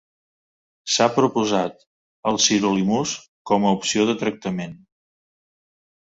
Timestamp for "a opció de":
3.67-4.15